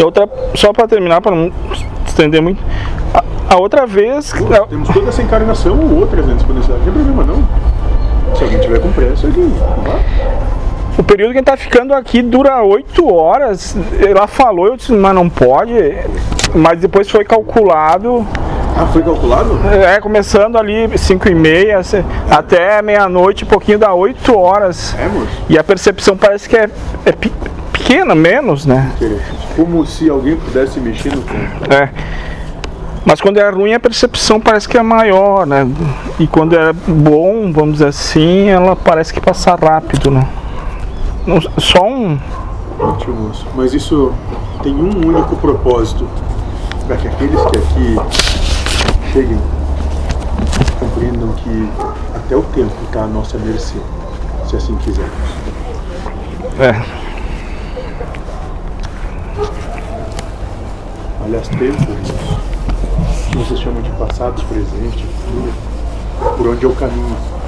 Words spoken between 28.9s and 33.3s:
Interessante. Como se alguém pudesse mexer no tempo. É. Mas